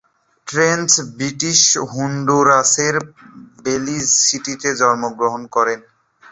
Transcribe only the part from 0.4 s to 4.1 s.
trench British হন্ডুরাসের Belize